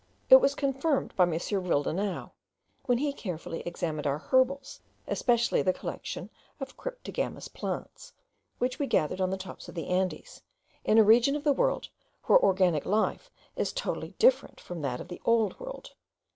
It 0.31 0.41
was 0.41 0.55
confirmed 0.55 1.15
by 1.15 1.25
M. 1.25 1.33
Willdenouw 1.33 2.31
when 2.87 2.97
he 2.97 3.13
carefully 3.13 3.59
examined 3.67 4.07
our 4.07 4.17
herbals, 4.17 4.81
especially 5.05 5.61
the 5.61 5.73
collection 5.73 6.31
of 6.59 6.75
cryptogamous 6.75 7.47
plants, 7.47 8.11
which 8.57 8.79
we 8.79 8.87
gathered 8.87 9.21
on 9.21 9.29
the 9.29 9.37
tops 9.37 9.69
of 9.69 9.75
the 9.75 9.89
Andes, 9.89 10.41
in 10.83 10.97
a 10.97 11.03
region 11.03 11.35
of 11.35 11.43
the 11.43 11.53
world 11.53 11.89
where 12.23 12.39
organic 12.43 12.87
life 12.87 13.29
is 13.55 13.71
totally 13.71 14.15
different 14.17 14.59
from 14.59 14.81
that 14.81 14.99
of 14.99 15.07
the 15.07 15.21
old 15.23 15.59
world.) 15.59 15.93